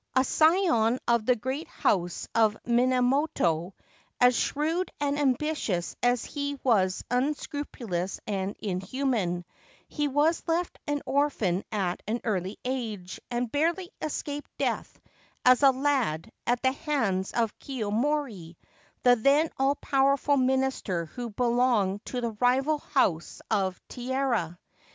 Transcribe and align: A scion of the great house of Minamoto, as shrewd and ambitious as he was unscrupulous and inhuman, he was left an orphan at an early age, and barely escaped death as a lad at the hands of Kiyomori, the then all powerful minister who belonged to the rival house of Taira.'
A 0.15 0.23
scion 0.23 0.97
of 1.07 1.27
the 1.27 1.35
great 1.35 1.67
house 1.67 2.27
of 2.33 2.57
Minamoto, 2.65 3.73
as 4.19 4.35
shrewd 4.35 4.89
and 4.99 5.15
ambitious 5.19 5.95
as 6.01 6.25
he 6.25 6.59
was 6.63 7.03
unscrupulous 7.11 8.19
and 8.25 8.55
inhuman, 8.57 9.45
he 9.87 10.07
was 10.07 10.41
left 10.47 10.79
an 10.87 11.03
orphan 11.05 11.63
at 11.71 12.01
an 12.07 12.19
early 12.23 12.57
age, 12.65 13.19
and 13.29 13.51
barely 13.51 13.91
escaped 14.01 14.49
death 14.57 14.99
as 15.45 15.61
a 15.61 15.69
lad 15.69 16.31
at 16.47 16.63
the 16.63 16.71
hands 16.71 17.31
of 17.33 17.59
Kiyomori, 17.59 18.57
the 19.03 19.15
then 19.15 19.51
all 19.59 19.75
powerful 19.75 20.35
minister 20.35 21.05
who 21.05 21.29
belonged 21.29 22.03
to 22.05 22.21
the 22.21 22.31
rival 22.41 22.79
house 22.79 23.39
of 23.51 23.79
Taira.' 23.87 24.57